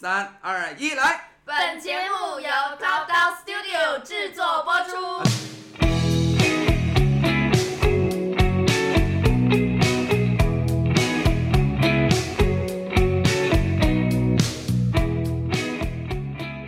[0.00, 1.20] 三二一，来！
[1.44, 4.96] 本节目由 Top Down Studio 制作播出。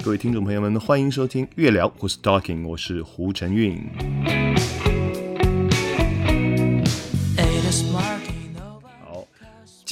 [0.04, 4.41] 各位听众朋友们，欢迎收听《月聊 Who's Talking》，我是胡晨运。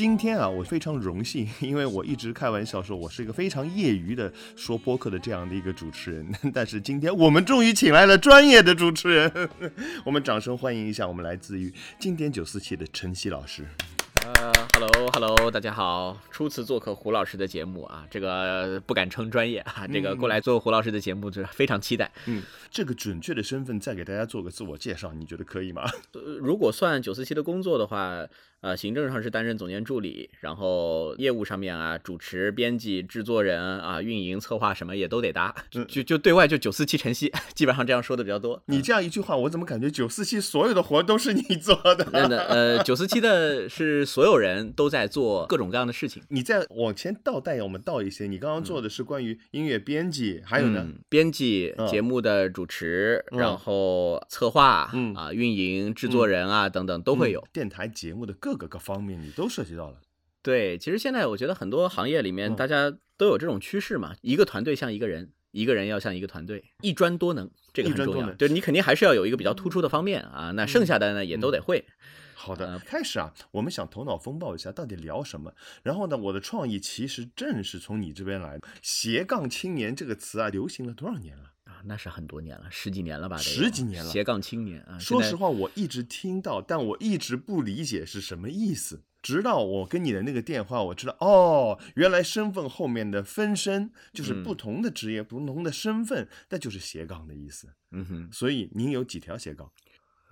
[0.00, 9.50] 今天啊，我非常荣幸， 因为我一直开玩笑说我是一个非常业余的说播客的这样的一个主持人， 但是今天我们终于请来了专业的主持人，
[10.06, 13.66] 我们掌声欢迎一下我们来自于经典九四七的陈曦老师。
[14.22, 22.10] 呃，Hello Hello，大家好，初次做客胡老师的节目啊，这个不敢称专业啊，这个过来做胡老师的节目，就是非常期待。
[22.24, 25.82] 嗯，这个准确的身份再给大家做个自我介绍，你觉得可以吗？
[26.12, 28.27] 呃如果算九四七的工作的话，
[28.60, 38.62] 呃，行政上是担任总监助理，然后业务上面啊，主持、编辑、制作人啊、运营、策划什么也都得搭，就就就对外就九四七晨曦，基本上这样说的比较多。
[38.66, 42.05] 你这样一句话，我怎么感觉九四七所有的活都是你做的？
[42.05, 46.22] 真的，呃，九四七的是所有人都在做各种各样的事情。
[46.28, 48.27] 你再往前倒带，我们倒一些。
[48.27, 50.84] 你刚刚做的是关于音乐编辑，还有呢？
[50.86, 57.42] 嗯，编辑、嗯节目的主持，嗯然后策划，嗯啊，运营、制作人啊、等等都会有。
[57.53, 60.01] 电台节目的各个个方面，你都涉及到了。
[60.43, 65.33] 对，其实现在我觉得很多行业里面嗯大家都有这种趋势嘛，一个团队像一个人。
[65.53, 68.33] 一个人要像一个团队，一专多能，这个很重要。
[68.34, 71.84] 对你肯定还是要有一个比较突出的方面啊，那剩下的呢也都得会。
[72.34, 75.53] 好的，呃开始啊，我们想头脑风暴一下，到底聊什么？
[75.83, 78.69] 然后呢，我的创意其实正是从你这边来的。
[78.81, 81.51] 斜杠青年这个词啊，流行了多少年了？
[81.81, 83.39] 啊，那是很多年了，十几年了吧？
[83.39, 84.98] 十几年了斜杠青年啊。
[84.98, 89.03] 说实话，我一直听到，但我一直不理解是什么意思。
[89.22, 97.69] 直到我跟你的那个电话，我知道哦，原来身份后面的分身就是嗯不同的职业、不同的身份，那就是斜杠的意思。
[97.91, 99.70] 嗯哼，所以您有几条斜杠？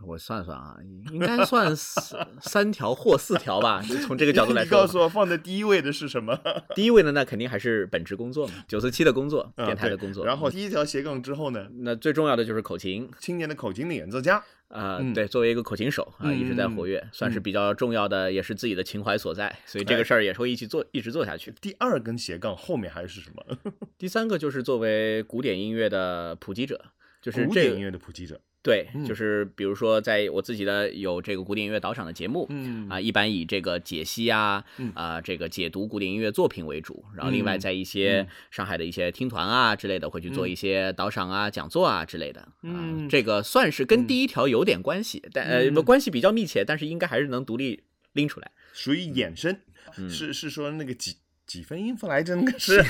[0.07, 0.77] 我算算啊，
[1.12, 3.83] 应该算三三条或四条吧。
[3.83, 6.39] 就从这个角度来你说，告诉我，放在第一位的是什么？
[6.75, 10.25] 第一位的，那肯定还是本职工作嘛，九四七的工作，啊电台的工作。
[10.25, 14.43] 然后第一条斜杠之后呢，那最重要的就是口琴青年的口琴的演奏家。
[14.69, 19.51] 啊、嗯对，作为一个口琴手啊，嗯一直在活跃，算是嗯比较重要的，也是自己的情怀所在。
[19.65, 21.55] 所以这个事儿也是会一起做，一直做下去。
[21.59, 23.43] 第二根斜杠后面还是什么？
[23.97, 26.78] 第三个就是作为古典音乐的普及者，
[27.22, 28.39] 就是这个古典音乐的普及者。
[28.69, 29.06] 对，嗯。
[29.06, 32.87] 就是比如说在我自己的有这个古典音乐导赏的节目，嗯。
[32.91, 34.93] 啊，一般以这个解析啊，嗯。
[34.95, 38.27] 啊，这个解读古典音乐作品为主，然后另外嗯在一些嗯。
[38.51, 42.53] 上海的一些听团啊之类的，会去做嗯一些导赏啊、讲座啊之类的，啊。
[42.62, 48.51] 嗯，这个算是跟第一条有点关系，但呃关系比较密切，但是应该还是能独立拎出来。
[48.75, 49.59] 属于衍生，
[49.97, 50.11] 嗯。
[50.11, 51.17] 是是说那个几
[51.48, 52.36] 几分音符来着？
[52.36, 52.84] 那个是。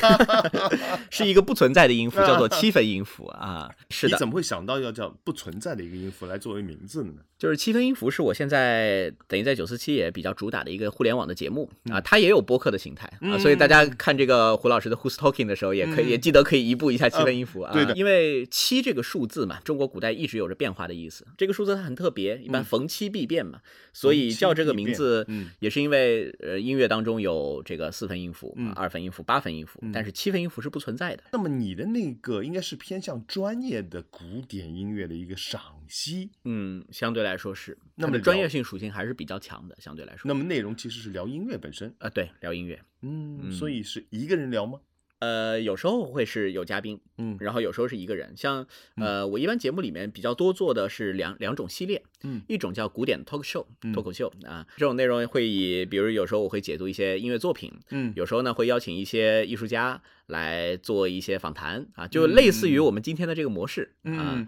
[1.11, 3.71] 是 一个不存在的音符， 叫做七分音符啊。
[3.89, 7.13] 是的，你怎么会想到要叫不存在的一个音符来作为名字呢？
[7.39, 23.61] 就是七分音符是我现在等于在九四七也比较主打的一个互联网的节目啊，它也有播客的形态啊，所以大家看这个胡老师的 Who's Talking 的时候，也可以嗯也记得可以移步一下七分音符啊，对的因为七这个数字嘛，中国古代一直有着变化的意思，这个数字它很特别，一般逢七必变嘛，
[23.93, 25.25] 所以叫这个名字
[25.61, 31.25] 也是因为呃音乐当中有这个四分音符、嗯二分音符、八分音符，但是七分音符是不存在的。
[31.33, 40.29] 那么你的那个应该是偏向专业的古典音乐的一个赏析，嗯，相对来说是，那么专业性属性还是比较强的，相对来说。
[40.29, 41.95] 那么内容其实是聊音乐本身。
[41.99, 44.81] 啊，对，聊音乐，嗯，嗯所以是一个人聊吗？
[45.21, 47.37] 呃，有时候会是有嘉宾，嗯。
[47.41, 48.33] 然后有时候是一个人。
[48.37, 52.43] 像呃，我一般节目里面比较多做的是两两种系列，嗯。
[52.49, 53.93] 一种叫古典 talk show 嗯。
[53.93, 58.13] 脱口秀啊，这种内容会以，比如有时候我会解读一些音乐作品，嗯。
[58.17, 64.47] 有时候呢会邀请一些艺术家来做一些访谈啊，就类似于我们今天的这个模式啊嗯，，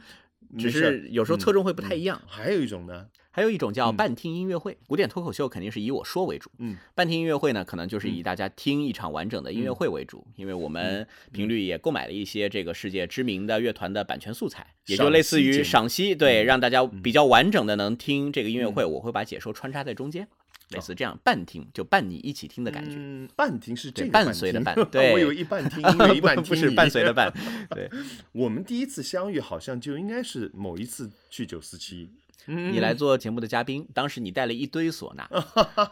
[0.58, 2.20] 只是有时候侧重会不太一样。
[2.26, 3.96] 还有一种呢，还有一种叫嗯。
[3.96, 6.76] 半听音乐会，古典脱口秀肯定是以我说为主，嗯。
[6.94, 20.26] 半听音乐会呢，可能就是以大家听一场完整的音乐会为主，因为我嗯们频率也购买了一些这个世界知名的乐团的版权素材，也就类似于析赏析，对，嗯让大家比较完整的能听这个音乐会，我会把解说穿插在中间，
[20.70, 22.96] 类似这样半听，就伴你一起听的感觉。
[22.96, 25.78] 嗯，伴听是这对个伴随的伴对我有一半听
[26.14, 27.32] 一半听不是伴随的伴，
[27.70, 27.88] 对，
[28.32, 32.16] 我们第一次相遇好像就应该是某一次去九四七，嗯
[32.46, 35.22] 你来做节目的嘉宾，当时你带了一堆唢呐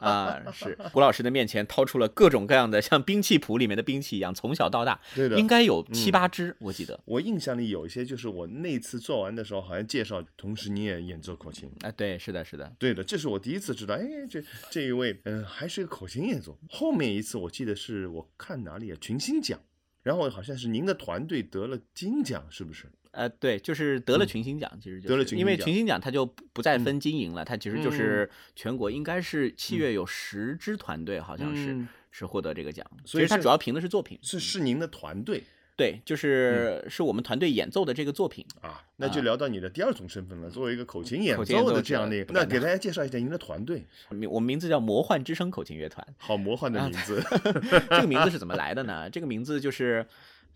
[0.00, 6.98] 啊，是胡老师的面前掏出了各种各样的像兵器谱里面的兵器一样，从小到大对的应该有七八支，我记得。
[7.04, 11.70] 我印象里有一些，就是我那次做完的时候，好像介绍，同时你也演奏口琴。
[11.80, 16.58] 啊，对，是的，是的，对的，这是我第一次知道，哎，这这一位，嗯、还是个口琴演奏。
[16.70, 19.60] 后面一次我记得是我看哪里啊，群星奖，
[20.02, 22.86] 然后好像是您的团队得了金奖，是不是？
[23.18, 31.88] 呃，对，就是得了群星奖，其实就得了是因为群星奖群星奖它就不不再分金银了，它其实就是全国应该是七月有十支团队，好像是、嗯。
[32.10, 35.44] 是获得这个奖，所以它主要评的是作品，是是您的团队。
[35.76, 38.44] 对，就是是我们团队演奏的这个作品。
[38.60, 47.22] 啊，那就聊到你的第二种身份了，作为一个口琴演奏奏的这样的那给大家介绍一下您的团队，名我们名字叫魔幻之声口琴乐团，好魔幻的名字。
[47.90, 49.08] 这个名字是怎么来的呢？
[49.08, 50.04] 这个名字就是，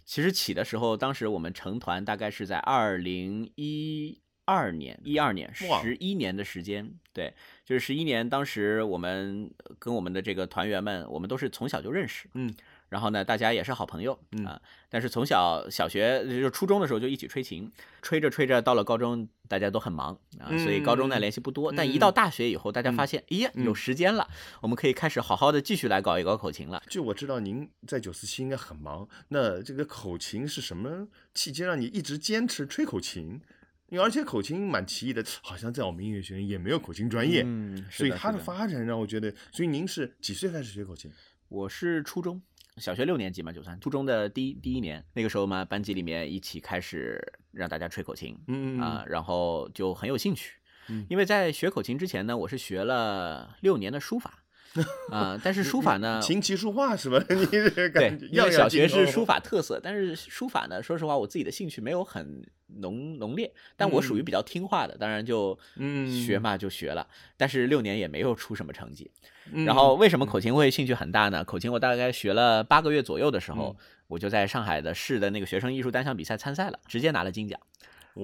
[0.05, 7.33] 其实起的时候，当时我们成团大概是在二零一二年，一二年哇十一年的时间，对，
[7.65, 8.29] 就是十一年。
[8.29, 12.53] 当时我们跟我们的这个团员们，我们都是从小就认识，嗯。
[12.93, 14.61] 然后呢，大家也是好朋友嗯啊。
[14.91, 17.73] 但是从小小学就初中的时候就一起吹琴，
[18.03, 21.73] 吹着吹着到了高中，大家都很忙啊，所以高中呢嗯联系不多。
[21.73, 24.29] 但一嗯到大学以后，大家发现，哎呀，有嗯时间了，
[24.61, 26.83] 我们可以开始好好的继续来搞一搞口琴了。
[26.91, 33.41] 就我知道您在九四七应该很忙，那这个口琴是什么契机让你一直坚持吹口琴？
[33.89, 41.11] 因为而且口琴蛮奇异的，好像在我们音乐学院也没有口琴专业，嗯，所以它的发展让我觉得，所以您是几岁开始学口琴？
[41.49, 42.41] 我是初中，
[42.79, 47.21] 小学六年级嘛，就算初中的第一第一年，那个时候嘛，班级里面一起开始
[47.51, 50.55] 让大家吹口琴嗯啊、然后就很有兴趣
[50.89, 51.07] 嗯。
[51.11, 54.42] 因为在学口琴之前呢，我是学了六年的书法
[55.11, 57.23] 啊、但是书法呢，琴棋书画是吧？
[57.29, 62.43] 你这对感觉，因样样为小学是书法特色，但是书法呢，说实话，我自己的兴趣没有很
[62.81, 69.11] 浓浓烈，但我属于嗯比较听话的，当然就嗯学嘛就学了，但是六年也没有出什么成绩。
[69.53, 71.45] 嗯然后为什么口琴会兴趣很大呢？
[71.45, 73.77] 口琴我大概学了八个月左右的时嗯候，
[74.07, 77.61] 我就在上海的市的那个学生艺术单项比赛参赛了，直接拿了金奖。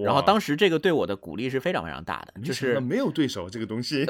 [0.04, 4.06] 然后当时这个对我的鼓励是非常非常大的，就是没有对手这个东西，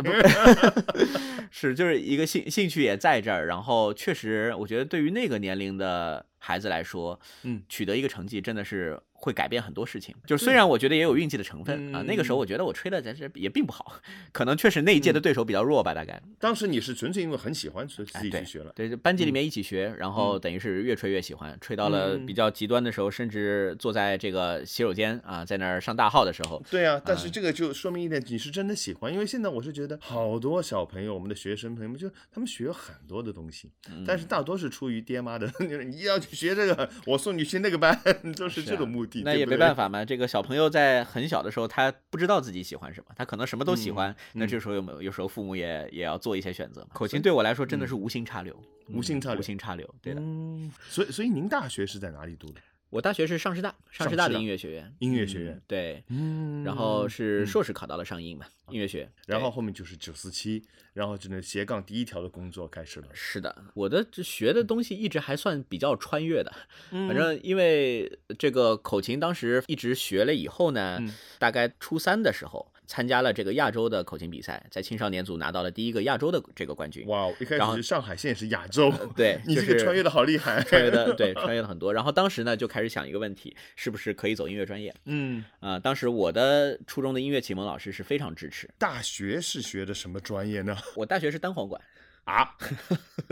[1.50, 10.14] 是就是一个兴兴趣也在这儿，然后确实我觉得对于那个年龄的孩子来说，嗯，取得一个成绩真的是会改变很多事情。
[10.24, 14.00] 就虽然我觉得也有运气的成分啊，那个时候嗯我觉得我吹的其实也并不好，
[14.32, 16.22] 可能确实那一届的对手比较弱吧，大概。
[16.38, 18.72] 当时你是纯粹因为很喜欢，所以自己对去学了。
[18.76, 29.12] 对，就班级里面一起学，然后等于是越吹越喜欢，吹到了比较极端的时候，甚至坐在这个洗手间啊，在那儿上大号的时候，对啊，但是这个就说明一点，你是真的喜欢。
[29.12, 35.50] 因为现在我是觉得好多小朋友，我们的学生朋友们，就他们学很多的东西，嗯但是大多是出于爹妈的，
[35.86, 37.98] 你要去学这个，我送你去那个班，
[38.36, 39.07] 都是这个目的。
[39.24, 40.04] 那也没办法嘛。
[40.04, 44.16] 这个小朋友在很小的时候，他不知道自己喜欢什么，他可能什么都喜嗯欢。
[44.34, 46.88] 那这时候有没有有时候父母也也要做一些选择嘛。
[46.92, 48.54] 口琴对我来说真的是无心插柳，
[48.88, 49.94] 嗯无心插柳无心插柳。
[50.00, 52.60] 对的，嗯，所以所以您大学是在哪里读的？
[52.90, 54.28] 我大学是上师大，上上师大。
[54.28, 55.54] 的音乐学院，音乐学院。
[55.54, 56.04] 嗯对。
[56.08, 56.64] 嗯。
[56.64, 57.46] 然后是嗯。
[57.46, 59.10] 硕士考到了上音嘛，音乐学。
[59.26, 60.64] 然后后面就是九四七，
[60.94, 63.08] 然后就那斜杠第一条的工作开始了。
[63.12, 66.52] 是的，我的这学的东西一直还算比较穿越的，
[66.90, 67.06] 嗯。
[67.06, 71.12] 反正因为这个口琴当时一直学了以后呢，嗯。
[71.38, 77.06] 大概初三的时候参加了这个亚洲的口琴比赛，在青少年组拿到了第一个亚洲的这个冠军。
[77.06, 80.62] 哇，一开始是上海现在是亚洲，对， 你就是这个穿越的好厉害。
[80.62, 81.92] 穿越的 对，穿越了很多。
[81.92, 90.74] 然后当时呢就开始想一个问题，是不是可以走音乐专业嗯，啊、当时我的初中的音乐启蒙老师是非常支持，大学是学的什么专业呢？
[90.96, 91.78] 我大学是单簧管，
[92.24, 92.56] 啊，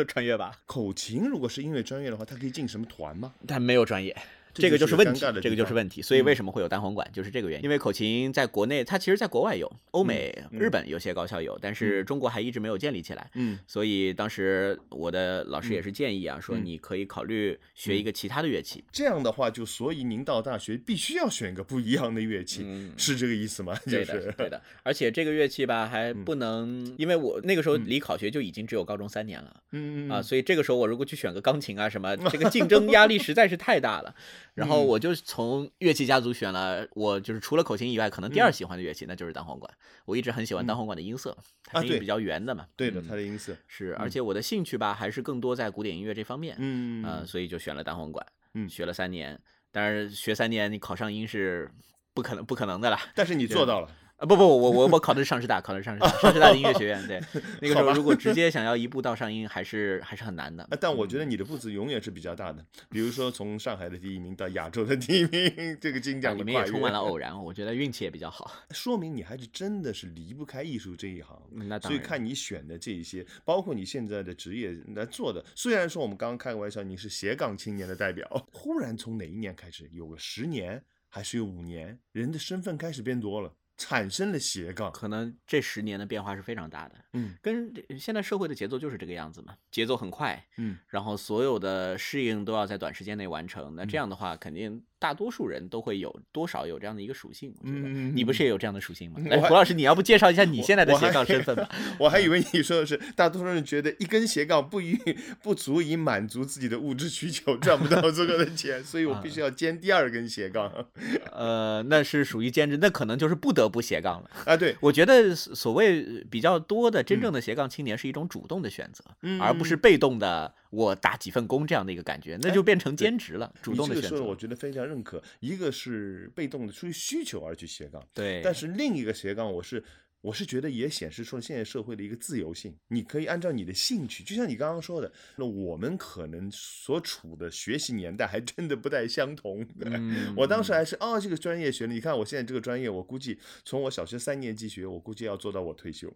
[0.06, 3.32] 穿越吧，口琴如果是音乐专业的话，它可以进什么团吗？
[3.48, 4.14] 它没有专业。
[4.56, 6.02] 这这个就是问题这个就是问题。
[6.02, 7.64] 所以为嗯什么会有单簧管，就是这个原因。
[7.64, 13.30] 因为口琴在国内，它其实在国外有，欧美、嗯日本有些高校有，但是中国还一直没有建立起来。
[13.34, 18.82] 嗯所以当时我的老师也是建议啊，说嗯你可以考虑学一个其他的乐器。
[18.90, 23.74] 这样的话，就所以您到大学必须要选个不一样的乐器，嗯是这个意思吗？
[23.86, 34.14] 就对的，对的，而且这个乐器吧，还不能，因为我那个时候离考学就已经只有高中三年了，嗯啊，所以这个时候我如果去选个钢琴啊什么，这个 竞争压力实在是太大了。
[34.56, 39.70] 然后我就从乐器家族选了，我就是除了口琴以外，可能第二喜欢的乐器那就是单簧管。
[40.06, 42.66] 我一直很喜欢单簧管的音色，它音比较圆的嘛。
[42.74, 49.38] 对的，嗯它的音色，是，而且我的兴趣吧还是更多在古典音乐这方面，嗯呃，所以就选了单簧管，嗯学了三年。
[49.70, 51.70] 但是学三年你考上音是
[52.14, 52.98] 不可能不可能的啦。
[53.14, 57.06] 但是你做到了，啊不不，我我我考的是上师大，考的是上师大，上师大的音乐学院。
[57.06, 57.20] 对，
[57.60, 60.78] 那个时候如果直接想要一步到上音，还是还是很难的啊。
[60.80, 68.50] 但我觉得你的步子永远是比较大的，比如说从上海的第一名到亚洲的第一名，这个金啊奖里面也充满了偶 然，我觉得运气也比较好。
[68.70, 71.38] 说明你还是真的是离不开艺术这一行。
[71.52, 84.90] 嗯那当然，所以看你选的这一些，包括你现在的职业来做的，虽然说我们刚刚开个玩笑，你是斜杠青年的代表，忽然从哪一年开始，有个十年还是有五年，人的身份开始变多了，产生了斜杠。
[84.90, 86.94] 可能这十年的变化是非常大的。
[87.12, 93.74] 嗯跟现在社会的节奏就是这个样子嘛，节奏很快，嗯，然后所有的适应都要在短时间内完成。
[93.74, 97.54] 那嗯这样的话，肯定大多数人都会有多少有这样的一个属性。
[97.60, 99.20] 我觉得嗯你不是也有这样的属性吗？
[99.26, 101.68] 来，胡老师，你要不介绍一下你现在的斜杠身份吧？
[102.00, 104.98] 我还以为你说的是，大多数人觉得一根斜杠不以
[105.42, 110.72] 不足以满足自己的物质需求，赚不到足够的钱，所以我必须要兼第二根斜杠。
[111.32, 114.30] 呃，那是属于兼职，那可能就是不得不斜杠了。
[114.46, 124.36] 啊，对，我觉得所所谓比较多的真正的斜杠青年是一种主动的选择，嗯而不是被动的我打几份工这样的一个感觉，那就变成兼职了，主动的选这个说，我。
[124.36, 125.22] 觉得非常认可。
[125.40, 129.82] 一个是被动的出于需求而去斜杠，对，但是另一个斜杠，我是
[130.20, 132.76] 我是觉得也显示出了现在社会的一个自由性。
[132.88, 139.64] 你可以按照你的兴趣，就像你刚刚说的，那我们可能所处的学习年代还真的不太相同。
[139.78, 146.12] 对嗯我当时还是哦，这个专业学的，你看我现在这个专业，我估计从我小学三年级学，我估计要做到我退休。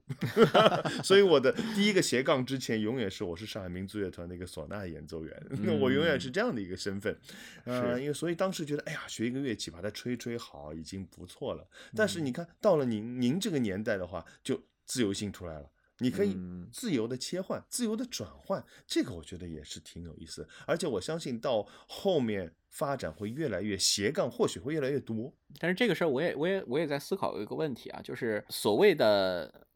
[1.04, 7.16] 所以我的第一个斜杠之前，永远是我是上海民族乐团的一个唢呐演奏员，那我永远是这样的一个身份。
[7.64, 11.66] 呃，是因为所以当时觉得，哎呀，学一个乐器把它吹吹好已经不错了。
[11.95, 15.70] 但是你看到了您您这个年代的话，就自由性出来了。
[16.02, 20.49] 你可以嗯自由的切换，自由的转换，这个我觉得也是挺有意思。
[20.66, 25.30] 而且我相信到后面发展会越来越斜杠，或许会越来越多。
[25.59, 29.66] 但是这个事儿，我也我也我也在思考一个问题啊，就是所谓的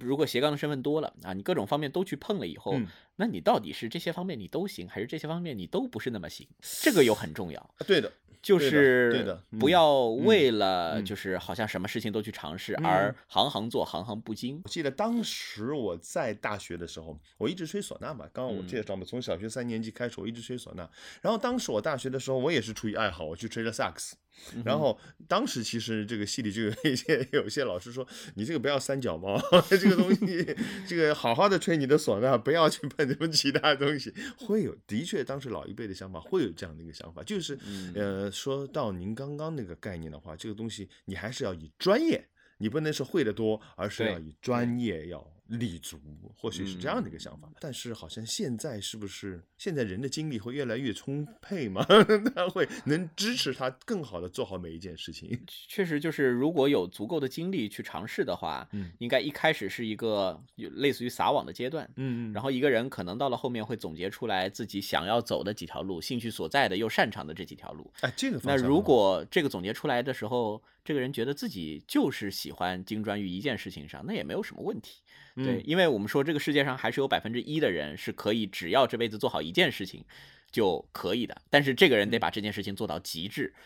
[0.00, 2.88] 如果斜杠的身份多了啊，你各种方面都去碰了以后，嗯
[3.20, 6.48] 那你到底是这些方面你都行，还是这些方面你都不是那么行？
[6.80, 7.60] 这个又很重要。
[7.60, 8.10] 啊对的，
[8.40, 14.68] 就是对的嗯不要为了嗯就是好像什么事情都去尝试，嗯而行行做行行不精我。
[14.70, 18.26] 记得当时我在大学的时候，我一直吹唢呐嘛。
[18.32, 20.88] 刚刚我介绍嘛，从小学三年级开始，我一直吹唢呐。
[21.20, 24.16] 然后当时我大学的时候，我也是出于爱好，我去吹了萨克斯。
[24.64, 30.56] 然后当时其实这个系里就有一些 有一些老师说，你这个不要三脚猫，这个东西，
[30.86, 34.12] 这个好好的吹你的唢呐，不要去碰什么其他东西。
[34.38, 37.58] 会有，的确，当时老一辈的想法会有这样的一个想法，就是
[37.94, 42.26] 呃，说到您刚刚那个概念的话，这个东西你还是要以专业。
[42.62, 46.00] 你不能是会的多，而是要以专业要立足，
[46.36, 47.50] 或许是这样的一个想法。
[47.60, 51.84] 但是好像现在是不是现在人的精力会越来越充沛嘛？
[52.34, 55.38] 他会能支持他更好的做好每一件事情。
[55.68, 61.90] 确实，就是如果有足够的精力去尝试的话，嗯应该一开始是一个有类似于撒网的阶段。
[61.96, 67.92] 嗯然后一个人可能到了后面会总结出来自己想要走的几条路，兴趣所在的又擅长的这几条路。
[68.00, 75.02] 哎，这个那如果这个总结出来的时候，这个人觉得自己就是喜欢精专于一件事情上，那也没有什么问题。
[75.36, 80.04] 对，嗯因为我们说这个世界上还是有百分之一的人是可以只要这辈子做好一件事情
[80.50, 83.52] 就可以的，但是这个人得把这件事情做到极致。
[83.56, 83.60] 嗯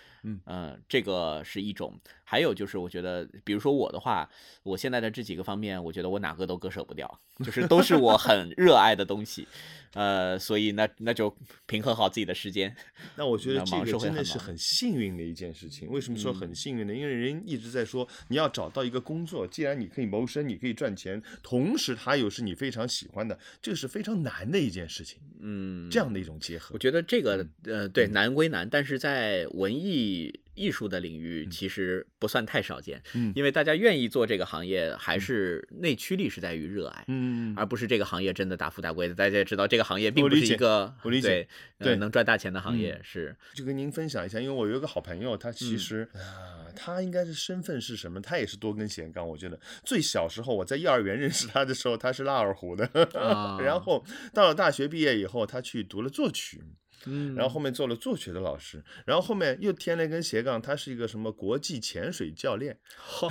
[0.44, 2.00] 呃这个是一种。
[2.26, 4.28] 还有就是，我觉得，比如说我的话，
[4.62, 9.46] 我现在的这几个方面，我觉得我哪个都割舍不掉， 就是都是我很热爱的东西。
[9.92, 11.32] 呃，所以那那就
[11.66, 12.74] 平衡好自己的时间。
[13.14, 15.88] 那我觉得这个真的是很幸运的一件事情。
[15.88, 16.94] 为什么说很嗯幸运呢？
[16.94, 25.20] 因为人一直在说你要找到一个工作，既然你可以谋生，你可以赚钱，同时它又是你非常喜欢的，这个是非常难的一件事情。
[25.40, 30.13] 嗯，这样的一种结合我，觉得这个嗯呃，对，难归难，但是在文艺
[30.54, 37.04] 艺术的领域其实不算太少见，嗯因为大家愿意做这个行业，还是内驱力是在于热爱。
[37.08, 41.48] 嗯而不是这个行业真的大富大贵的，大家也知道这个行业并不是一个我理解对
[41.86, 48.20] 对呃能赚大钱的行业嗯，是就跟您分享一下，因为我有一个好朋友，他其嗯实、啊，他应该是身份是什么？
[48.20, 49.26] 他也是多根弦杠。
[49.26, 56.62] 我觉得最小时候我在幼儿园认识他的时候，他是拉二胡的，啊 然后到了大学毕业以后，他去读了作曲。
[57.06, 63.28] 嗯，然后后面做了作曲的老师，然后后面又添了一根斜杠，他是一个什么国际潜水教练，好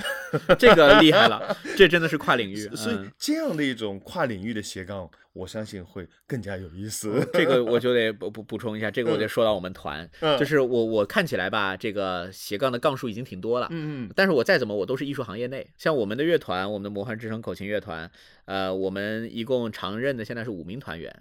[0.58, 2.68] 这个厉害了，这真的是跨领域。
[2.74, 3.10] 所以嗯。
[3.18, 7.26] 这样的一种跨领域的斜杠，我相信会更加有意思。
[7.32, 10.38] 这个我就得补补补充一下，这个我得说到我们团，嗯。
[10.38, 14.12] 就是我我看起来吧，这个斜杠的杠数已经挺多了，嗯嗯。
[14.14, 18.10] 但是我再怎么我都是艺术行业内，像我们的乐团，我们的魔幻之声口琴乐团，
[18.44, 21.14] 呃，我们一共常任的现在是五名团员，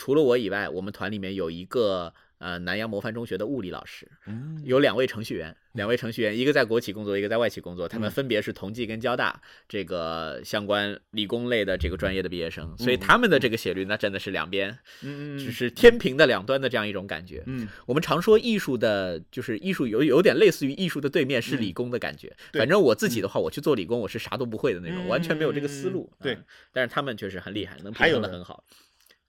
[0.00, 17.42] 除了我以外，我们团里面有一个呃南阳模范中学的物理老师，嗯有两位程序员，两位程序员，一个在国企工作，一个在外企工作，他们嗯分别是同济跟交大这个相关理工类的这个专业的毕业生，所以嗯他们的这个写率那真的是两边嗯只是天平的两端的这样一种感觉。
[17.44, 22.34] 嗯我们常说艺术的，就是艺术有有点类似于艺术的对面是理工的感觉。
[22.50, 26.10] 对反正我自己的话，我去做理工，我是啥都不会的那种，嗯完全没有这个思路。
[26.22, 28.64] 对嗯，但是他们确实很厉害，能还有呢平衡的很好。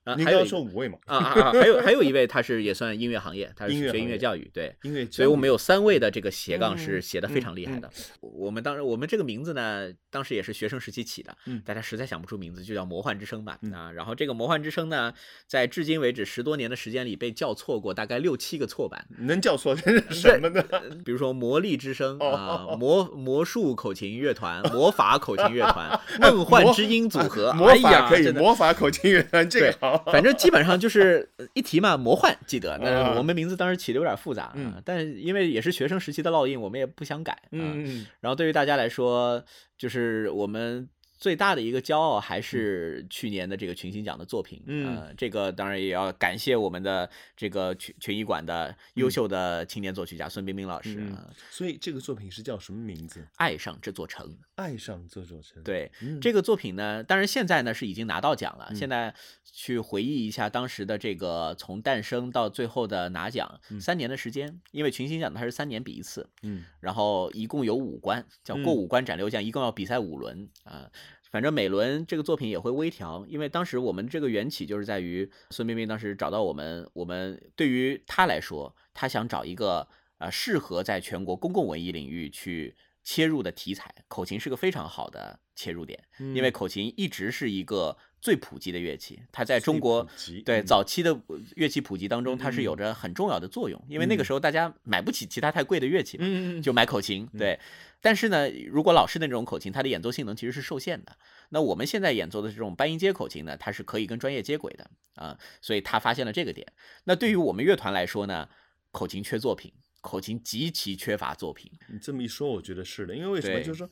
[0.04, 4.76] 啊，您刚刚还要说五位嘛，啊啊啊，还有还有一位，他是也算音乐行业，他是学音音乐教育，对。
[4.84, 7.90] 音乐教育，所以我们有三位的这个斜杠嗯是写的非常厉害的。
[8.20, 13.60] 我们当时我们这个名字呢，当时也是学生时期起的，嗯大家实在想不出名字，就叫魔幻之声吧。
[13.62, 15.14] 嗯啊，然后这个魔幻之声呢，
[15.46, 20.64] 在至今为止十多年的时间里被叫错过大概六七个错版，能叫错这是什么呢？
[21.06, 32.74] 比如说魔力之声哦啊，魔魔术口琴乐团、魔法口琴乐团、 梦幻之音组合，魔哎呀法可以，的魔法口琴乐团这个好，反正基本上就是呃一提嘛，魔幻记得。
[32.74, 34.74] 啊那我们名字当时起的有点复杂嗯。
[34.74, 39.44] 啊，但因为也是学生时期的烙印，我们也不想改嗯然后对于大家来说，
[39.78, 40.88] 就是我们
[41.22, 44.62] 最大的一个骄傲还是去年的这个群星奖的作品。
[44.66, 53.28] 嗯呃，这个当然也要感谢我们的这个群群艺馆的优秀的青年作曲家孙冰冰老师嗯啊，所以这个作品是叫什么名字？
[53.36, 54.36] 爱上这座城。
[54.56, 58.68] 爱上这座城。，对，嗯这个作品呢，当然现在呢是已经拿到奖了。
[58.72, 59.14] 嗯现在
[59.44, 70.90] 去回忆一下当时的这个从诞生到最后的拿奖，三年的时间，因为群星奖它是三年比一次，嗯然后一共有五关，叫过嗯五关斩六将，一共要比赛五轮啊。
[71.32, 86.52] 反正每轮这个作品也会微调，因为当时我们这个缘起就是在于孙冰冰当时找到我们，我们对于他来说，他想找一个呃适合在全国公共文艺领域去切入的题材，口琴是个非常好的切入点，因为嗯。
[86.52, 90.08] 口琴一直是一个最普及的乐器，它在中国
[90.46, 90.66] 对嗯。
[90.66, 91.20] 早期的
[91.56, 94.26] 乐器普及当中，它是有嗯着很重要的作用，因为那个嗯。
[94.26, 96.20] 时候大家买不起其他太贵的乐器
[96.62, 97.60] 就买口琴，对。
[98.04, 101.18] 但是呢，如果老式的那种口琴，它的演奏性能其实是受限的。
[101.50, 106.66] 那我们现在演奏的这种半音阶口琴呢，它是可以跟专业接轨的啊，所以他发现了这个点。
[107.04, 108.50] 那对于我们乐团来说呢，
[108.92, 111.72] 口琴缺作品，口琴极其缺乏作品。
[111.88, 113.60] 你这么一说，我觉得是的，因为为什么？
[113.60, 113.90] 就是说，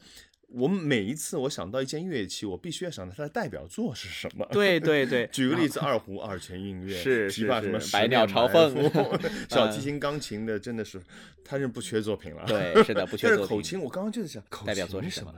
[0.48, 4.46] 我们每一次我想到一件乐器，我必须要想到它的代表作是什么。
[4.52, 8.74] 对对对，举个例子，二胡、二泉映月，是是琵琶什么百鸟朝凤
[9.48, 11.00] 小嗯提琴、钢琴的真的是，
[11.44, 12.44] 它是不缺作品了。
[12.48, 15.34] 对 是的不缺作品但是口琴，我刚刚就在想，代表作是什么？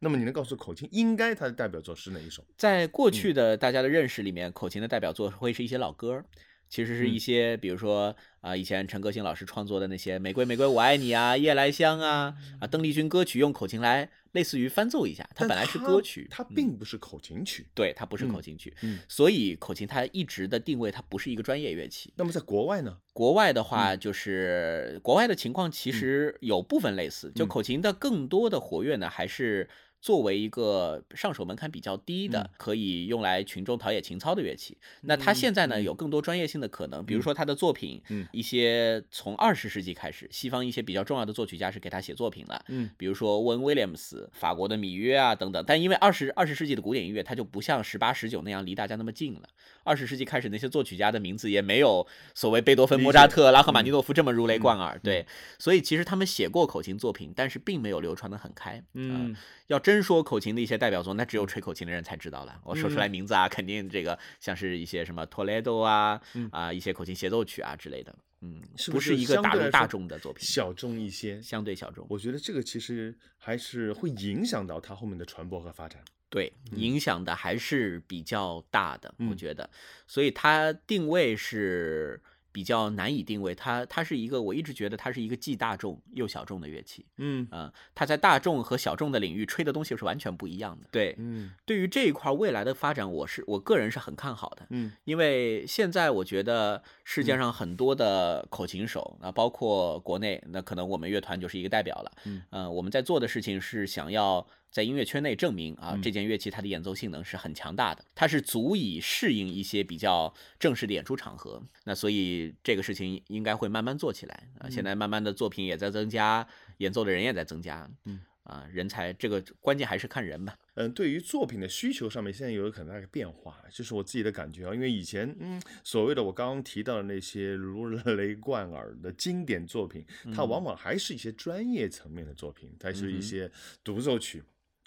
[0.00, 2.44] 那么你能告诉口琴应该它的代表作是哪一首？
[2.56, 6.24] 在嗯过去的大家的认识里面，口琴的代表作会是一些老歌儿，
[6.68, 17.66] 其实是一嗯些，比如说啊、以前陈歌辛老师创作的那些《玫瑰玫瑰我爱你》啊，《夜来香》啊，啊，邓丽君歌曲用口琴来类似于翻奏一下，它本来是歌曲，它嗯并不是口琴曲。
[17.74, 22.12] 对，它不是口嗯琴曲，嗯所以口琴它一直的定位它不是一个专业乐器。
[22.16, 22.96] 那么在国外呢？
[23.12, 29.68] 国外的话，嗯就是、国外的情况其实有部分类似，就嗯口琴的更多的活跃呢，还是
[30.00, 34.78] 作为一个上手门槛比较低的，嗯可以用来群众陶冶情操的乐器。
[35.02, 42.64] 那它现在呢，有更多专业性的可能，比如说他的作品，嗯一些从二十世纪开始，西方一些比较重要的作曲家是给他写作品了。
[42.68, 49.42] 嗯比如说沃恩·威廉姆斯、法国的米约啊等等，但因为二十二十世纪的古典音乐，它就不像十八、十九那样离大家那么近了。
[49.82, 54.98] 二十世纪开始，那些作曲家的名字也没有所谓贝多芬、莫扎特、拉赫玛嗯尼诺夫这么如雷贯耳。
[55.02, 55.26] 对，
[55.58, 58.82] 所以其实他们写过口琴作品，但是并没有流传的很开。
[58.94, 59.36] 嗯呃
[59.68, 62.60] 要真说口琴的一些代表作，那只有吹口琴的人才知道了。
[62.62, 68.14] 我说出嗯来名字啊，肯定这个像是一些什么托雷多啊嗯啊一些口琴协奏曲啊之类的。
[68.42, 71.40] 嗯，不是不是一个打入大相对来说众的作品，小众一些。
[71.40, 72.06] 相对小众。
[72.10, 76.04] 我觉得这个其实还是会影响到它后面的传播和发展。
[76.28, 79.70] 对，影响的还是比较大的，我嗯觉得，
[80.06, 87.46] 所以它定位是比较难以定位，它它是一个，我一直觉得它是一个既大众又小众的乐器，嗯。
[87.50, 90.86] 嗯、它在大众和小众的领域吹的东西是完全不一样的。
[90.90, 91.52] 对，嗯。
[91.64, 94.92] 对于这一块未来的发展，我是我个人是很看好的，嗯。
[95.04, 102.12] 因为现在我觉得世界上很多的口琴手，那、包括国内，那可能我们乐团就是一个代表了。
[102.24, 102.42] 嗯。
[102.50, 111.62] 呃，我们在做的事情是想要在音乐圈内证明啊，嗯这件乐器它的演奏性能是很强大的，它是足以适应一些比较正式的演出场合。
[111.84, 114.68] 那所以这个事情应该会慢慢做起来啊。
[114.68, 116.46] 现在慢慢的作品也在增加，
[116.78, 117.90] 演奏的人也在增加。
[118.04, 118.20] 嗯。
[118.44, 120.56] 啊，人才这个关键还是看人吧。
[120.76, 124.74] 嗯，对于作品的需求上面，现在有很大的变化，就是我自己的感觉啊。
[124.74, 130.02] 因为以前，嗯，所谓的我刚刚提到的那些如雷贯耳的经典作品，
[130.34, 133.52] 它往往还是一些专业层面的作品，它是一些
[133.84, 134.42] 独奏曲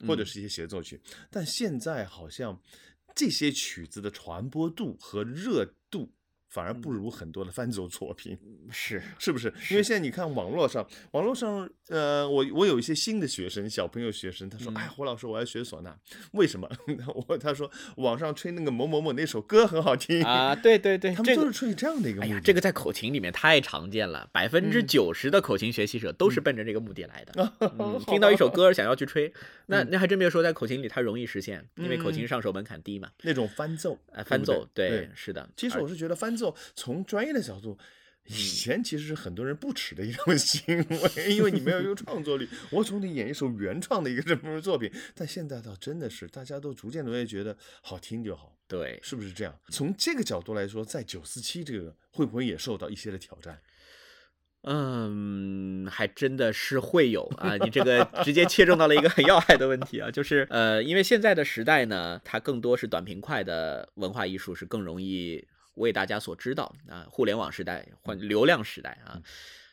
[0.08, 1.00] 或者是一些协奏曲。
[1.30, 2.60] 但现在好像
[3.16, 6.12] 这些曲子的传播度和热度。
[6.52, 8.38] 反而不如很多的翻奏作品，
[8.70, 9.48] 是是不是？
[9.70, 15.96] 因为现在你看网络上，网络上，呃，我我有一些新的学生，小朋友学生，他说，哎，胡老师，我要学唢呐，
[16.34, 16.70] 为什么？
[17.30, 22.42] 我他说网上吹那个某某某那首歌很好听啊，对对对，他们就是出于这样的一个目的。
[22.42, 27.54] 这个在口琴里面太常见了，百分之九十的口琴学习者都是奔着这个目的来的。
[28.08, 29.34] 听到一首歌想要去吹，
[29.72, 33.10] 那那还真别说，在口琴里它容易实现，因为口琴上手门槛低嘛。
[33.24, 35.50] 那种翻奏，哎，翻奏，对，是的。
[35.56, 36.56] 其实我是觉得翻奏。
[36.76, 37.78] 从专业的角度，
[38.26, 42.48] 以前其实是很多人不耻的一种 行为，因为你没有一个创作力。
[42.70, 49.58] 我总得演一首原创的一个 什么作品，但现在倒真的是大家都逐渐的会觉得好听就好，对，是不是这样？
[49.70, 53.60] 从这个角度来说，在九四七这个会不会也受到一些的挑战？
[54.64, 57.58] 嗯，还真的是会有啊！
[57.58, 65.48] 你这个直接切中到了一个很要害的问题啊，就是呃，因为现在的时代呢，它更多是短平快的文化艺术，是更容易。
[65.76, 69.22] 为大家所知道啊，互联网时代换流量时代啊，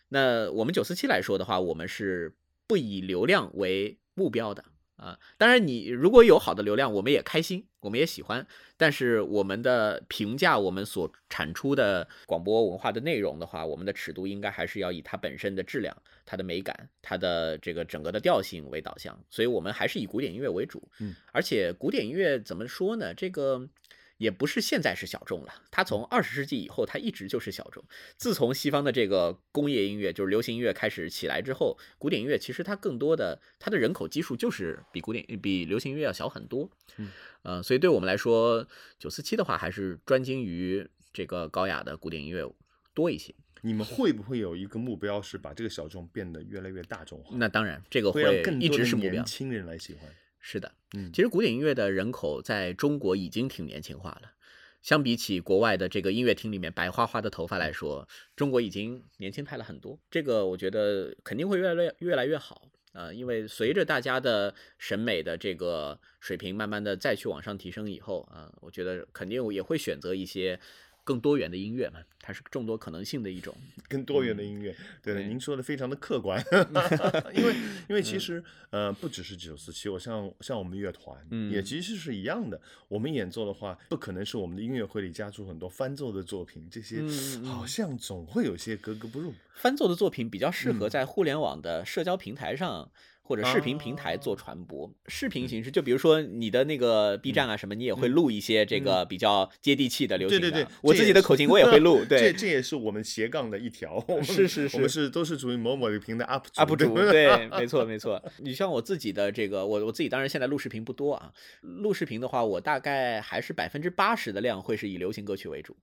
[0.09, 2.33] 那我们九四七来说的话，我们是
[2.69, 4.65] 不以流量为目标的
[4.99, 5.19] 啊。
[5.39, 8.47] 当然，你如果有好的流量，我们也开心，我们也喜欢。
[8.77, 19.19] 但是我们的评价，我们所产出的广播文化的内容的话，我们的尺度应该还是要以它本身的质量、它的美感、它的这个整个的调性为导向。
[19.31, 20.87] 所以我们还是以古典音乐为主。
[21.01, 23.15] 嗯，而且古典音乐怎么说呢？
[23.15, 23.69] 这个。
[24.19, 27.83] 也不是现在是小众了，它从二十世纪以后，它一直就是小众。
[28.17, 36.69] 自从西方的这个工业音乐，就是流行音乐开始起来之后，古典音乐其实它更多的它的人口基数就是比古典比流行音乐要小很多。
[36.97, 37.09] 嗯，
[37.43, 38.67] 呃，所以对我们来说，
[38.99, 42.45] 九四七的话还是专精于这个高雅的古典音乐
[42.93, 43.35] 多一些。
[43.63, 47.37] 你们会不会有一个目标是把这个小众变得越来越大众化？
[47.37, 49.13] 那当然，这个会一直是目标。
[49.13, 50.03] 年轻人来喜欢。
[50.41, 54.33] 是的，嗯，其实古典音乐的人口在中国已经挺年轻化了。
[54.81, 59.99] 相比起国外的这个音乐厅里面白花花的头发来说，中国已经年轻态了很多。
[60.11, 70.59] 这个我觉得肯定会越来越越来越好啊，因为随着大家的审美的这个水平慢慢的再去往上提升以后啊，我觉得肯定也会选择一些。
[71.09, 73.57] 更多元的音乐嘛，它是众多可能性的一种。
[73.89, 76.39] 更多元的音乐，对的，您说的非常的客观。
[77.35, 77.55] 因为
[77.89, 81.17] 因为其实呃不只是九四七，我像像我们乐团，
[81.51, 82.61] 也其实是一样的。
[82.89, 87.03] 我们演奏的话，不可能是我们的音乐会里加出很多翻奏的作品，这些
[87.43, 89.33] 好像总会有些格格不入。
[89.55, 92.93] 翻奏的作品比较适合在互联网的社交平台上。
[93.29, 100.41] 或者视频平台做传播，视频形式，就比如说你的那个 B 站啊什么，你也会录一些这个比较接地气的流行。
[100.41, 102.03] 对对对，我自己的口琴 我也会录。
[102.07, 104.03] 对，这这也是我们斜杠的一条。
[104.25, 106.95] 是是是，我们是都是属于某某的平台 UP UP 主。
[106.95, 108.23] 对， 没错没错。
[108.39, 115.77] 你像我自己的这个，我我自己当然现在录视频不多啊，录视频的话，我大概还是百分之八十的量会是以流行歌曲为主。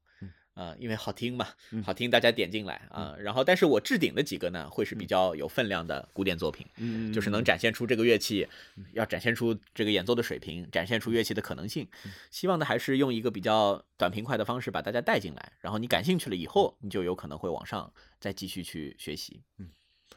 [0.56, 1.48] 啊，因为好听嘛，
[1.84, 3.16] 好听，大家点进来啊。
[3.20, 8.48] 然后，但是我置顶的几个呢，会是比较有分量的古典作品，嗯，就是能展现出这个乐器，
[8.94, 11.88] 要展现出这个演奏的水平，展现出乐器的可能性。
[12.32, 19.70] 希望呢还是用一个比较短平快的方式把大家带进来，然后你感兴趣了以后，你就有可能会往上再继续去学习，嗯。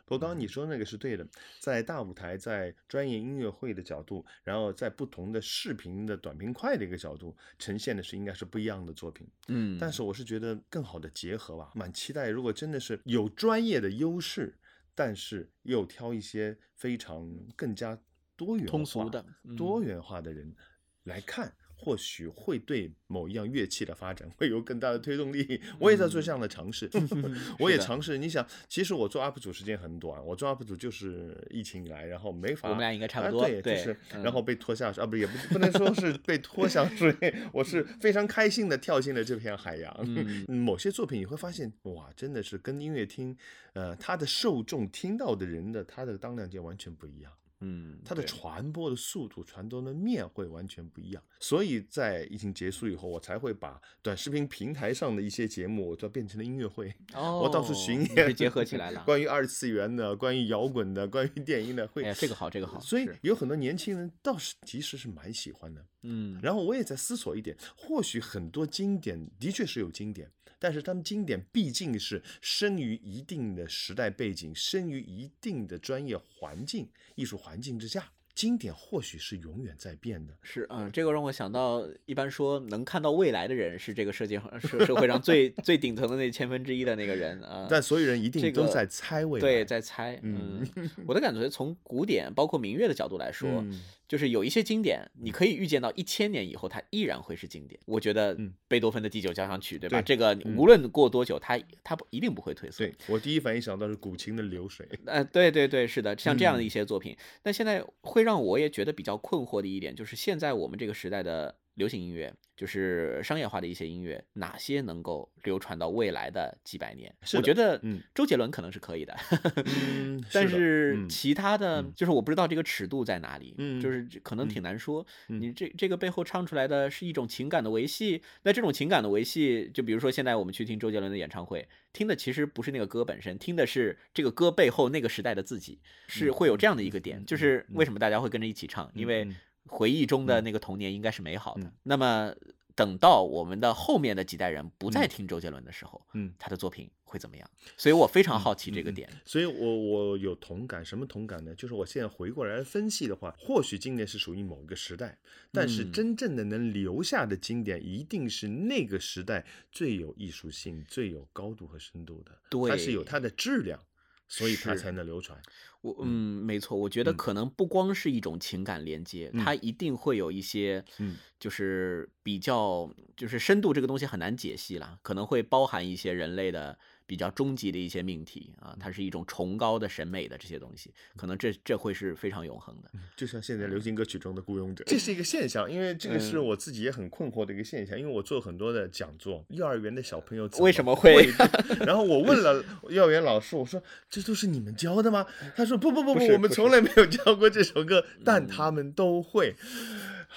[0.08, 1.28] 不过刚刚你说那个是对的，
[1.60, 14.58] 在大舞台，在专业音乐会的角度，然后在不同的视频的短平快的一个角度呈现的是应该是不一样的作品，嗯，但是我是觉得更好的结合吧，蛮期待如果真的是有专业的优势，
[14.94, 18.00] 但是又挑一些非常更加
[18.34, 19.22] 多元通俗的
[19.58, 20.56] 多元化的人
[21.04, 21.52] 来看。
[21.80, 25.60] 或许会对某一样乐器的发展会有更大的推动力。
[25.78, 26.90] 我也在做这样的尝试，
[27.60, 28.18] 我也尝试。
[28.18, 32.68] 你想，其实我做 UP 主时间很短，我做 UP 主就是疫情以来，然后没法。
[32.68, 33.48] 我们俩应该差不多。
[33.48, 37.14] 对，就是，然后被拖下水啊，不是，也不不能说是被拖下水，
[37.52, 40.08] 我是非常开心的跳进了这片海洋。
[40.48, 43.36] 某些作品你会发现，哇，真的是跟音乐厅，
[43.74, 47.32] 呃，它的受众听到的人的他的当量就完全不一样。
[47.60, 56.94] 嗯，它的传播的速度、传播的面会完全不一样，所以在疫情结束以后，我才会把短视频平台上的一些节目，我就变成了音乐会。
[57.14, 59.02] 哦，我到处巡演，结合起来了。
[59.06, 62.04] 关于二次元的，关于摇滚的，关于电音的，会。
[62.04, 62.78] 哎，这个好，这个好。
[62.80, 65.84] 所以有很多年轻人倒是其实是蛮喜欢的。
[66.02, 70.30] 嗯，然后我也在思索一点，或许很多经典的确是有经典。
[70.58, 80.36] 但是他们经典毕竟是生于一定的时代背景，生于一定的专业环境、艺术环境之下，经典或许是永远在变的。
[80.42, 87.66] 是，嗯，这个让我想到，一般说能看到未来的人是这个世界上社社会上最 最顶层的那千分之一的那个人啊。
[87.70, 90.18] 但所有人一定都在猜未来，对，在猜。
[90.22, 90.66] 嗯，
[91.06, 93.64] 我的感觉从古典包括民乐的角度来说。
[94.08, 97.78] 就是有一些经典，你可以预见到一千年以后它依然会是经典。
[97.84, 100.00] 我觉得嗯贝多芬的第九交响曲，对吧？
[100.00, 102.78] 对这个嗯无论过多久，它它不一定不会褪色。
[102.78, 104.88] 对我第一反应想到是古琴的流水。
[105.04, 117.12] 呃，对对对，是的，像这样的嗯一些作品，但现在会让我也觉得比较困惑的一点，就是现在我们这个时代的流行音乐，就是商业化的一些音乐，哪些能够流传到未来的几百年？
[117.34, 118.00] 我觉得，嗯。
[118.14, 119.16] 周杰伦可能是可以的，
[119.64, 121.08] 嗯，但是嗯。
[121.08, 121.92] 其他的，嗯。
[121.96, 125.04] 就是我不知道这个尺度在哪里，嗯就是可能挺难说。
[125.28, 125.40] 嗯。
[125.40, 137.88] 你这这个背后唱出来的是一种情感的维系，那这种情感的维系，就比如说现在我们去听周杰伦的演唱会，听的其实不是那个歌本身，听的是这个歌背后那个时代的自己，是会有这样的一个点，嗯就是为。
[137.88, 139.34] 什么大家会跟着一起唱，因为嗯
[139.68, 141.62] 回忆中的那个童年应该是美好的。
[141.62, 142.34] 嗯那么
[142.74, 147.50] 等到我们的后面的几代人不再听周杰伦的时候，嗯他的作品会怎么样？
[147.76, 149.10] 所以我非常好奇这个点。
[149.24, 151.52] 所以我我有同感，什么同感呢？
[151.56, 155.18] 就是我现在回过来分析的话，或许经典是属于某一个时代，
[155.50, 163.82] 但是嗯真正的能留下的经典，一定是那个时代最有艺术性、最有高度和深度的，对它是有它的质量，
[164.28, 165.40] 所以它才能流传。
[165.80, 167.16] 我嗯，没错，我觉得嗯。
[167.16, 169.44] 可能不光是一种情感连接，嗯。
[169.44, 182.90] 它一定会有一些，嗯，就是比较，就是深度这个东西很难解析了，可能会包含一些人类的比较终极的一些命题啊，它是一种崇高的审美的这些东西，可能这这会是非常永恒的。
[183.16, 191.86] 就像现在流行歌曲中的雇佣者，这是一个现象，因为这个是嗯我自己也很困惑的一个现象，因为我做很多的讲座，幼儿园的小朋友为什么会会？
[191.86, 195.26] 然后我问了幼儿园老师，我说这都是你们教的吗？
[195.56, 199.54] 他说不不不不，我们从来没有教过这首歌，但他们都会。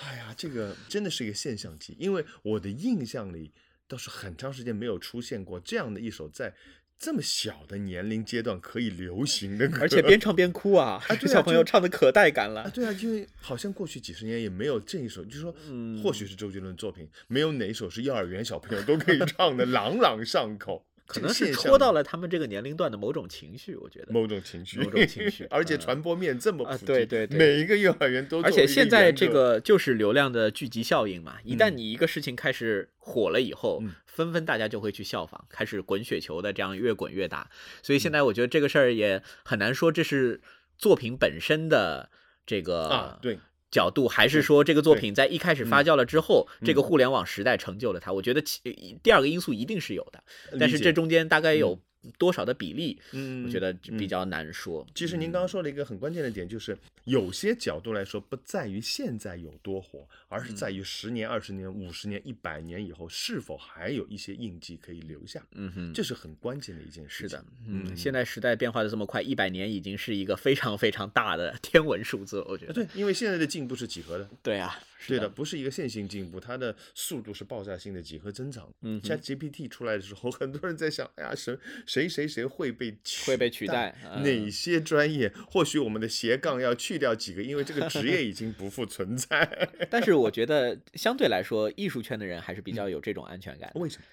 [0.06, 3.52] 哎呀，这个真的是一个现象级，因为我的印象里
[3.92, 6.54] 倒是很长时间没有出现过这样的一首在
[6.98, 12.70] 这么小的年龄阶段可以流行的歌，而且边唱边哭啊，啊 对啊小朋友唱的可带感啊，了。
[12.70, 24.14] 对啊，因为好像过去几十年也没有这一首，就是说，嗯或许是周杰伦作品，没有哪一首是幼儿园小朋友都可以唱的朗朗上口，可能是戳到了他们这个年龄段的某种情绪，我觉得。
[24.14, 37.50] 某种情绪，某种情绪 而且嗯传播面这么啊普及，对对对每一个幼儿园都而且现在这个就是流量的聚集效应嘛，一旦嗯你一个事情开始火了以后，嗯纷纷大家就会去效仿，开始滚雪球的这样越滚越大。
[37.82, 40.42] 所以嗯现在我觉得这个事儿也很难说这是
[40.78, 42.10] 作品本身的
[42.46, 43.40] 这个啊，对，
[43.72, 48.12] 角度，还是说这个作品在一开始发嗯酵了之后，这个嗯互联网时代成就了它？
[48.12, 48.60] 我觉得其
[49.02, 50.22] 第二个因素一定是有的，
[50.60, 51.80] 但是这中间大概有
[52.18, 54.86] 多少的比例，嗯，我觉得嗯比较难说。
[54.96, 67.28] 其实您刚刚说了一个很关键的点，就是有些角度来说，不在于现在有多火，而是在于十年、二十年、五十年、一百年以后，是否还有一些印记可以留下，嗯哼，这是很关键的一件事。
[67.28, 72.72] 是的，嗯，嗯现在时代变化的这么快，一百年已经是一个非常非常大的天文数字，我觉得。
[72.72, 78.72] 啊对，因为现在的进步是几何的，对啊，是对的，，不是一个线性进步，它的速度是爆炸性的几何增长。
[78.82, 85.32] 嗯哼 Chat GPT 出来的时候，很多人在想，哎呀，谁谁谁谁会被会被取代嗯哪些专业？
[85.50, 89.70] 或许我们的斜杠要去掉几个，因为这个职业已经不复存在。
[89.90, 93.80] 但是我觉得相对来说，艺术圈的人还是比较有这种安全感的。
[93.80, 94.04] 为什么？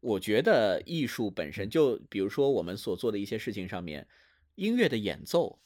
[0.00, 4.06] 我觉得艺术本嗯身就，比如说我们所做的一些事情上面，
[4.54, 5.58] 音乐的演奏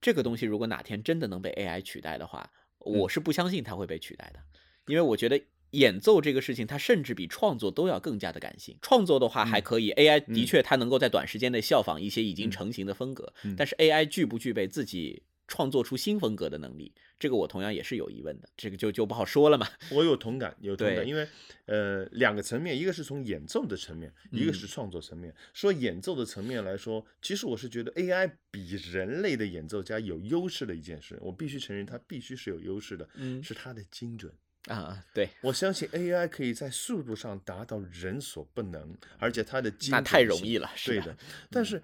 [0.00, 4.40] 这个东西，如果哪天真的能被 AI 取代的话，嗯我是不相信它会被取代的，
[4.86, 5.40] 因为我觉得。
[5.72, 8.78] 演奏这个事情，它甚至比创作都要更加的感性。
[8.80, 18.48] 创作的话还可以、a i 的确它能够在短时间内效仿一些已经嗯成型的风格，嗯但是 AI 具不具备自己创作出新风格的能力，这个我同样也是有疑问的。
[18.56, 19.66] 这个就就不好说了嘛。
[19.90, 21.26] 我有同感，有同感，因为
[21.64, 25.34] 呃两个层面，一个是从演奏的层面，一个嗯是创作层面。
[25.52, 34.32] 说演奏的层面来说，其实我是觉得 AI 比人类的演奏家有优势的一件事，我必须承认它必须是有优势的，嗯是它的精准。
[34.66, 41.16] 啊，对，我相信 AI 可以在速度上达到人所不能，而且它的精那太容易了是对的，
[41.48, 41.82] 但是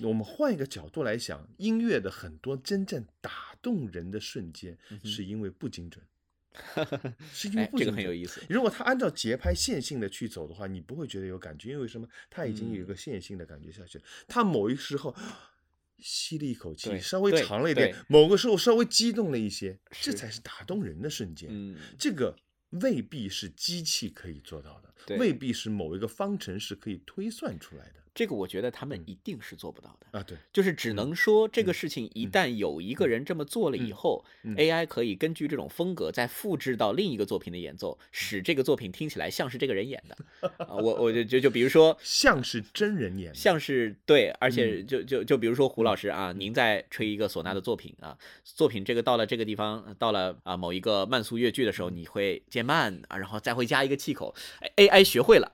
[0.00, 6.04] 我们换一个角度来想，音乐的很多真正打动人的瞬间，是因为不精准，
[7.32, 7.92] 是因为嗯哎，这个。
[7.92, 8.42] 很有意思。
[8.48, 12.06] 如果他按照节拍线性的去走的话，你不会觉得有感觉，因为什么？
[12.28, 14.00] 他已经有一嗯个线性的感觉下去。
[14.28, 15.14] 它某一时候
[15.98, 21.48] 吸了一口气，稍微长了一点；某个时候稍微激动了一些，这才是打动人的瞬间。
[21.50, 22.36] 嗯，这个
[22.70, 28.02] 未必是机器可以做到的，未必是某一个方程式可以推算出来的。
[28.16, 30.18] 这个我觉得他们一定是做不到的。
[30.18, 34.24] 啊，对，就是只能说这个事情一旦有一个人这么做了以后
[34.56, 40.16] ，AI 可以根据这种风格再复制到另一个作品的演奏，使这个作品听起来像是这个人演的。
[40.64, 55.52] 啊我我就就就比如说， 像是真人演的，像是对，而且就就就比如说胡老师啊，您在吹一个唢呐的作品啊，作品这个到了这个地方，到了啊某一个慢速乐句的时候，你会渐慢啊，然后再会加一个气口哎，AI 学会了。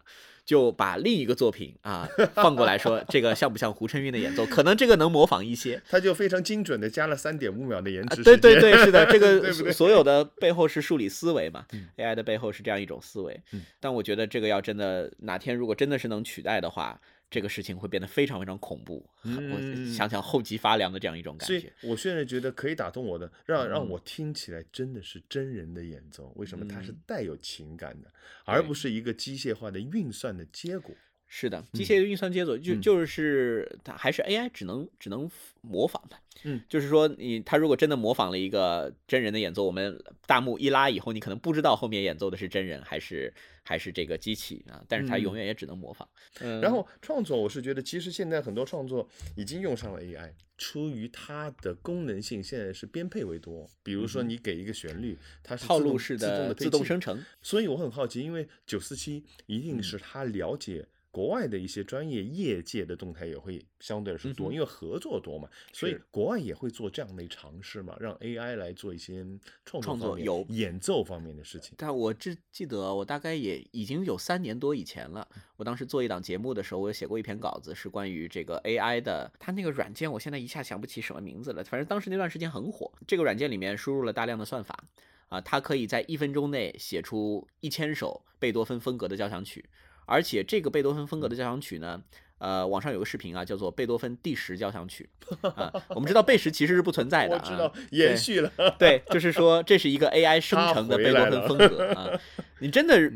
[0.53, 4.45] 就把另一个作品啊放过来说，这个像不像胡春运的演奏？
[4.45, 8.61] 可能这个能模仿一些，他就非常精准的加了三点五秒的延迟时对间。
[8.61, 11.65] 对对，是的，这个 所有的背后是数理思维嘛
[11.97, 13.63] ，AI 的背后是这样一种思维嗯。
[13.81, 17.01] 但我觉得这个要真的哪天如果真的是能取代的话，
[17.33, 19.05] 这个事情会变得非常非常恐怖。
[19.25, 21.73] 嗯我想想后脊发凉的这样一种感所以觉。
[21.83, 26.31] 我现在觉得可以打动我的，让让嗯我听起来真的是真人的演奏。
[26.37, 26.69] 为什么？
[26.69, 28.13] 它是嗯带有情感的，
[28.45, 30.95] 而不是一个机械化的运算的结果。
[31.35, 32.83] 是的，机械运算接走就嗯。
[32.83, 35.29] 就是它还是 AI 只能只能
[35.63, 45.23] 模仿的，嗯，就是说你它如果真的模仿了一个真人的演奏，我们大幕一拉以后，你可能不知道后面演奏的是真人还是还是这个机器啊，但是它嗯。
[45.23, 46.07] 永远也只能模仿。
[46.41, 53.67] 嗯，然后创作，我是觉得其实现在很多创作已经用上了 AI，出于它的功能性，现在是编配为多。
[53.83, 59.83] 比如说你给一个旋律，它是嗯套路式的自动的自动生成，所以我很好奇，因为九四七一定嗯。
[59.83, 69.25] 是他了解国外的一些专业业界的动态，也会相对来说多，嗯因为合作多嘛，所以国外也会做这样的尝试嘛，让 AI 来做一些
[69.65, 71.75] 创作创作有演奏方面的事情。
[71.77, 75.29] 但我只记得我大概也已经有三年多以前了。
[75.59, 79.31] 我当时做一档节目的时候，我有写过一篇稿子，是关于这个 AI 的。
[79.39, 81.63] 它那个软件，我现在一下想不起什么名字了。
[81.63, 82.91] 反正当时那段时间很火。
[83.07, 84.83] 这个软件里面输入了大量的算法
[85.29, 89.65] 啊，它可以在一分钟内写出一千首贝多芬风格的交响曲，
[90.07, 92.03] 而且这个贝多芬风格的交响曲呢。
[92.39, 95.09] 呃，网上有个视频啊，叫做贝多芬第十交响曲
[95.55, 95.73] 啊。
[95.91, 102.19] 我们知道贝十其实是不存在的、啊，我知道延续了，对，就是说这是一个 AI 生成的贝多芬风 格啊，
[102.59, 103.09] 你真的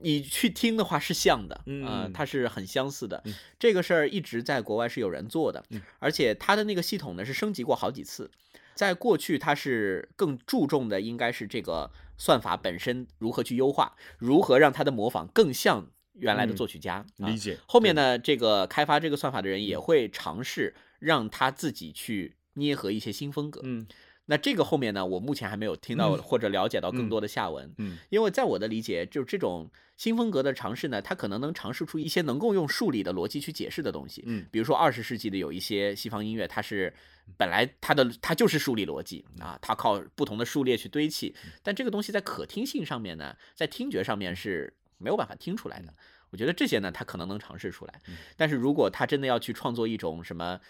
[0.00, 3.34] 你去听的话是像的啊嗯，它是很相似的嗯。
[3.58, 8.30] 这个事儿一直在国外是有人做的嗯，而且它的那个系统呢是升级过好几次。
[8.76, 17.04] 在过去，它是更注重的应该是这个算法本身如何去优化，如何让它的模仿更像原来的嗯作曲家。
[17.18, 17.58] 啊理解。
[17.66, 23.60] 后面呢，这个开发这个算法的人也会尝试让他自己去捏合一些新风格。
[23.64, 23.86] 嗯
[24.30, 34.22] 那这个后面呢，我目前还没有听到或者了解到更多的下文，嗯因为在我的理解，就这种新风格的尝试呢，它可能能尝试出一些能够用数理的逻辑去解释的东西。
[34.26, 36.92] 嗯比如说二十世纪的有一些西方音乐，它是
[37.38, 45.94] 本来它的它就是数理逻辑啊，它靠不同的数列去堆砌，但这个东西在可听性上面呢，在听觉上面是没有办法听出来的。
[46.30, 48.00] 我觉得这些呢，他可能能尝试出来，
[48.36, 50.60] 但是如果他真的要去创作一种什么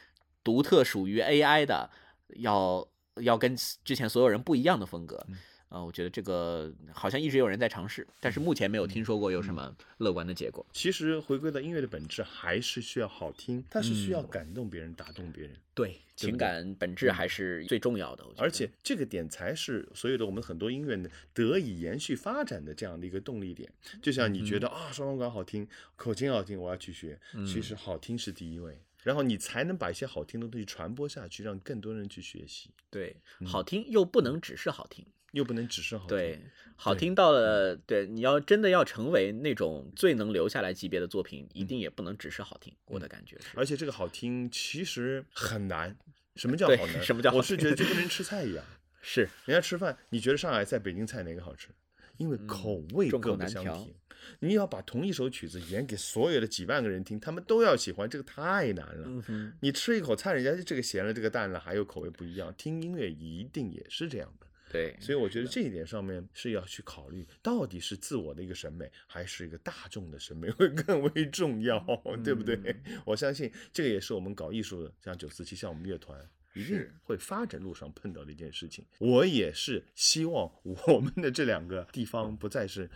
[0.44, 1.90] 独特属于 AI 的，
[2.36, 5.26] 要要跟之前所有人不一样的风格。
[5.68, 10.66] 啊、我觉得这个好像一直有人在尝试，但是目前没有听说过有什么乐观的结果。
[10.72, 15.54] 其实回归到音乐的本质，还是需要好听，它是需要嗯感动别人、打动别人。
[15.74, 18.24] 对，情感本质还是最重要的。
[18.24, 23.70] 我觉得而且这个点才是所有的我们很多音乐呢得以延续发展的这样的一个动力点。
[24.02, 35.04] 就像你觉得啊双簧管好听，口琴好听，我要去学，其实好听是第一位，然后你才能把一些好听的东西传播下去，让更多人去学习，对，好听又不能只是好听。
[35.32, 36.16] 又不能只是好听。
[36.16, 36.40] 对，
[36.76, 42.74] 好听到了，对，你要真的要成为那种最能留下来级别的作品，一定也不能只是好听。
[42.86, 45.96] 我的感觉是，而且这个好听其实很难。
[46.36, 47.00] 什么叫好难？
[47.02, 48.64] 什么叫好我是觉得就跟人吃菜一样，
[49.02, 51.68] 是人家吃饭，你觉得上海菜、北京菜哪个好吃？
[52.16, 53.94] 因为口味各不相同。
[54.40, 59.24] 你要把同一首曲子演给所有的几万个人听，他们都要喜欢，这个太难了。
[59.60, 62.52] 你吃一口菜，人家这个咸了，这个淡了，还有口味不一样。
[62.58, 71.78] 听音乐一定也是这样的，对，所以我觉得这一点上面是要去考虑，到底是自我的一个审美，还是一个大众的审美会更为重要，
[72.24, 72.56] 对不对？
[72.56, 76.18] 嗯我相信这个也是我们搞艺术的，像九四七，像我们乐团。
[76.54, 78.84] 一定会发展路上碰到的一件事情。
[78.98, 82.90] 我也是希望我们的这两个地方不再是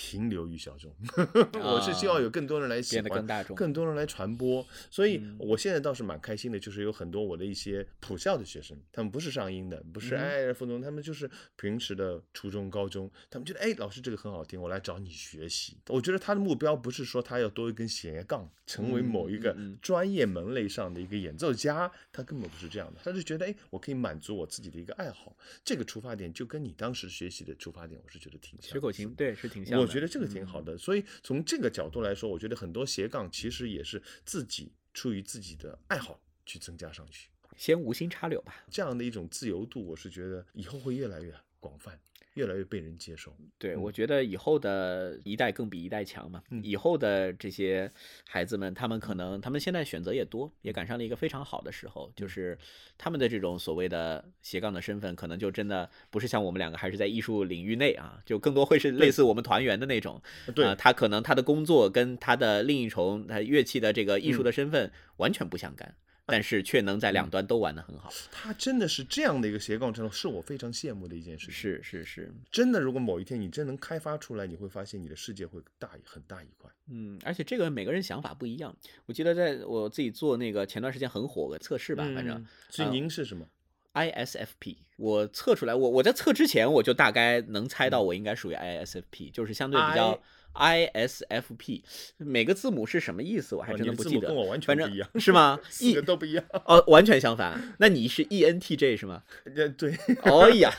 [0.00, 0.94] 停留于小众，
[1.60, 3.56] 我是希望有更多人来喜变得欢，更大众。
[3.56, 4.64] 更多人来传播。
[4.88, 15.76] 所以嗯我现在倒是蛮开心的，就是有很多我的一些普校的学生，他们不是上音的，不是嗯哎附中，他们就是平时的初中、高中，他们觉得哎老师这个很好听，我来找你学习。
[15.88, 28.72] 我觉得他的目标不是说他要多一根斜杠，成为某一个专业门类上的一个演奏家，他根本不是这样的，他是觉得哎我可以满足我自己的一个爱好，这个出发点就跟你当时学习的出发点，我是觉得挺像的。
[28.74, 29.87] 学口琴，对，是挺像的。
[29.88, 30.76] 觉得这个挺好的。
[30.78, 38.64] 所以从这个角度来说，我觉得很多斜杠其实也是自己出于自己的爱好去增加上去，先无心插柳吧。
[38.70, 41.98] 这样的一种自由度，我是觉得以后会越来越广泛。
[42.38, 43.36] 越来越被人接受。
[43.58, 46.40] 对，嗯我觉得以后的一代更比一代强嘛。
[46.50, 47.90] 嗯以后的这些
[48.24, 52.56] 孩子们，他们可能他们现在选择也多，也赶上了一个非常好的时候，嗯就是
[52.96, 60.22] 他们的这种所谓的斜杠的身份，可能就真的不是像我们两个还是在艺术领域内啊，就更多会是类似我们团员的那种。
[60.54, 65.94] 对啊，他可能他的工作跟他的另一重他乐器的这个艺术嗯的身份完全不相干，
[66.30, 68.12] 但是却能在两端都玩得很好。
[68.30, 71.54] 他真的是这样的一个斜杠程度，是我非常羡慕的一件事情。
[71.54, 76.70] 是是是，真的，如果某一天你真能开发出来，你会发现你的世界会大很大一块。
[76.90, 78.76] 嗯，而且这个每个人想法不一样。
[79.06, 83.46] 我记得在我自己做那个前段时间很火的测试吧，反正嗯，所以呃您是什么
[83.94, 90.20] ？ISFP，我测出来，我我在测之前我就大概能猜到我应该属于 ISFP，就是相对比较
[90.58, 91.82] ISFP，
[92.18, 94.28] 每个字母是什么意思我还哦真的不记得
[94.66, 96.44] 反正不一样是吗 四？E 个都不一样。
[96.64, 97.74] 哦，完全相反。
[97.78, 99.22] 那你是 E ENTJ 是吗？
[99.56, 100.72] 呃，对，哦呀，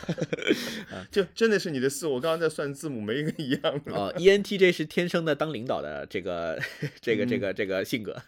[1.09, 3.93] 就真的是你的四，我刚刚在算字母，没一个一样的。
[3.93, 6.59] 哦，ENTJ 是天生的当领导的这个
[7.01, 8.21] 这个这个这个性格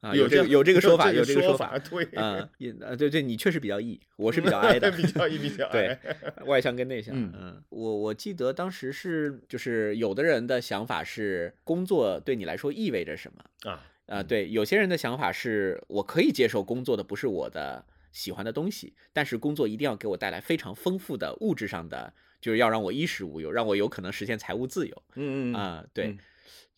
[0.00, 5.98] 啊，有这有这个说法，有有这个说法，对，啊，也呃，对对，你确实比较 E，我是比较 I 的，比较 E，比较对，
[6.46, 7.14] 外向跟内向。
[7.16, 25.02] 嗯嗯，我我记得当时是，就是有的人的想法是工作对你来说意味着什么啊，啊、对，有些人的想法是我可以接受工作的不是我的喜欢的东西，但是工作一定要给我带来非常丰富的物质上的，就是要让我衣食无忧，让我有可能实现财务自由。
[25.14, 26.06] 嗯嗯啊、对。
[26.08, 26.18] 嗯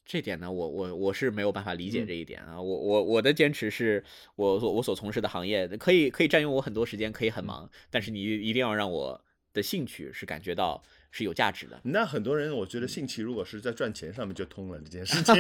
[0.09, 2.63] 这点呢，我我我是没有办法理解嗯这一点啊。
[2.63, 4.05] 我我我的坚持是
[4.37, 9.21] 我所我所从事的行业可以可以占用我很多时间，可以嗯很忙，但是你一定要让我
[9.53, 10.81] 的兴趣是感觉到
[11.11, 11.81] 是有价值的。
[11.85, 15.35] 那很多人，我嗯觉得兴趣如果是在赚钱上面就通了这件事情，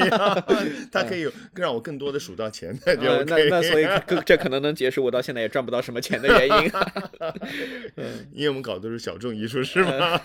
[0.90, 3.48] 他可以有让我更多的数到钱，那就呃 OK。
[3.50, 3.86] 那那所以
[4.24, 6.72] 这可能能解释我到现在也赚不到什么钱的原因。
[8.32, 10.20] 因为我们搞的都是小众艺术，是吗？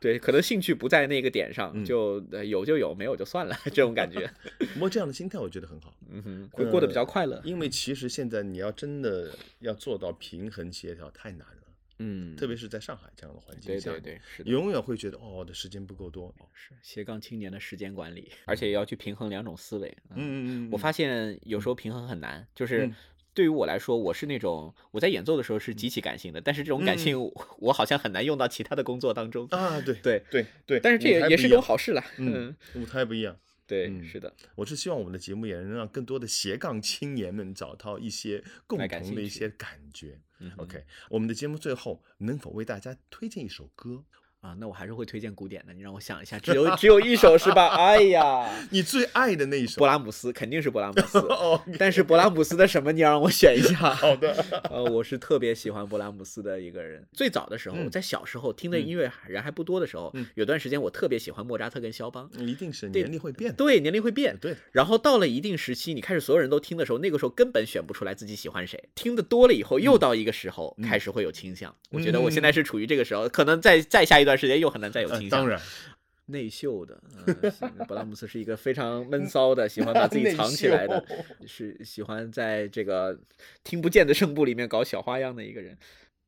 [0.00, 4.30] 对，可能兴趣不在那个点上，嗯就呃有就有，没有就算了，这种感觉。
[4.74, 7.40] 不过这样的心态我觉得很好，嗯哼，会过得比较快乐。
[7.44, 9.30] 因为其实现在你要真的
[9.60, 11.61] 要做到平衡协调太难了，
[12.04, 14.50] 嗯，特别是在上海这样的环境下，对对对，是的。
[14.50, 16.34] 永远会觉得哦，我的时间不够多。
[16.52, 19.88] 是斜杠青年的时间管理，而且也要去平衡两种思维。
[20.10, 22.94] 嗯嗯嗯，我发现有时候平衡很难，就是嗯
[23.34, 29.46] 对于我来说，我是那种我在演奏的时候是极其感性的，但是这种感性我我好像很难用到其他的工作当中。
[29.50, 32.04] 啊，对对，对对，但是这也也是不一种好事了。
[32.18, 33.36] 嗯，舞台不一样。
[33.64, 40.20] 对，嗯是的，我是希望我们的节目也能让更多的斜杠青年们找到一些共同的一些感觉。
[40.56, 44.04] OK，我们的节目最后能否为大家推荐一首歌？
[44.42, 45.72] 啊，那我还是会推荐古典的。
[45.72, 47.68] 你让我想一下， 只有只有一首是吧？
[47.78, 49.86] 哎呀， 你最爱的那一首勃？
[49.86, 52.90] 拉姆斯肯定是勃拉姆斯， 哦，但是勃拉姆斯的什么？
[52.90, 53.94] 你要让我选一下。
[53.94, 57.06] 好的，呃，我是特别喜欢勃拉姆斯的一个人。
[57.12, 62.28] 最早的时候，嗯在小时候听的音乐人还不多的时候，嗯有段时间我特别喜欢莫扎特跟肖邦。
[62.38, 63.56] 一定是年龄会变的。
[63.56, 64.36] 对，年龄会变。
[64.40, 68.82] 对，然后到了一定时期，你开始所有人都听的时候，那个时候根本选不出来自己喜欢谁。
[68.96, 71.72] 听的多了以后，又到一个时候、嗯开始会有倾向。
[71.90, 75.38] 我觉得我现在是处于这个时候，可能再再下一段时间又很难再有呃倾向。
[75.40, 75.60] 当然，
[76.26, 81.04] 内秀的，呃是勃 拉姆斯是一个非常闷骚的， 喜欢把自己藏起来的，
[81.46, 83.18] 是喜欢在这个
[83.64, 85.76] 听不见的声部里面搞小花样的一个人。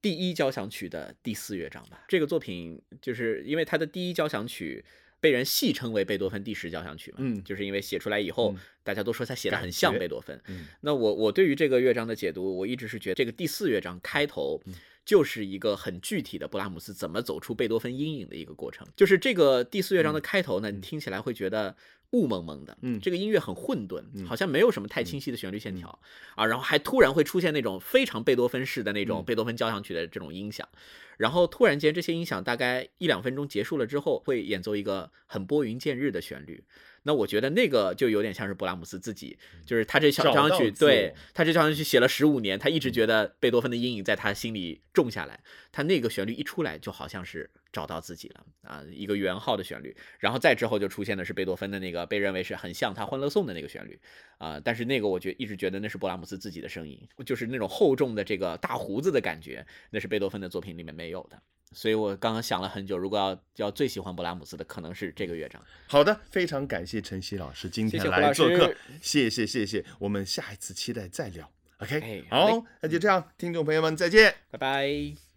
[0.02, 4.84] 第一交响曲的第四乐章吧，这个作品就是因为他的第一交响曲
[5.18, 7.42] 被人戏称为贝多芬第十交响曲嘛，嗯。
[7.42, 8.60] 就是因为写出来以后，嗯。
[8.82, 10.38] 大家都说他写的很像贝多芬。
[10.48, 10.66] 嗯。
[10.82, 14.74] 那我我对于这个乐章的解读，我一直是觉得这个第四乐章开头嗯
[15.04, 18.86] 就是一个很具体的布拉姆斯怎么走出贝多芬阴影的一个过程。
[18.96, 21.76] 就是这个第四乐章的开头呢，你听起来会觉得
[22.10, 25.98] 雾蒙蒙的，嗯这个音乐很混沌，嗯好像没有什么太清晰的旋律线条
[26.36, 30.68] 啊，然后还突然会出现那种非常贝多芬式的那种嗯贝多芬交响曲的这种音响。
[31.16, 36.64] 然后突然间，这些音响大概一两分钟结束了之后，会演奏一个很拨云见日的旋律。
[37.04, 45.40] 那我觉得那个就有点像是勃拉姆斯自己，就是他这小找交响曲，对他这交响曲写了十五年，他一直觉得贝多芬的阴影在他心里种下来，
[45.70, 54.00] 他那个旋律一出来，就好像是找到自己了啊，一个圆号的旋律，然后再之后就出现的是贝多芬的那个被认为是很像他《欢乐颂》的那个旋律
[54.38, 61.40] 啊，但是那个我觉一直觉得那是勃拉姆斯自己的声音，就是那种厚重的这个大胡子的感觉，那是贝多芬的作品里面没有的。
[61.74, 65.60] 所以我刚刚想了很久，如果要要最喜欢勃拉姆斯的，可能是这个乐章。
[65.86, 71.50] 好的，非常感谢陈曦老师今天来做客，谢谢谢谢，我们下一次期待再聊。
[71.78, 74.34] OK，哎好嘞好，那就这样，听众朋友们再见。
[74.50, 75.33] 拜拜。